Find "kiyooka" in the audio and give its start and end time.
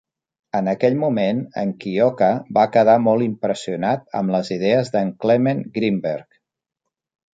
1.83-2.29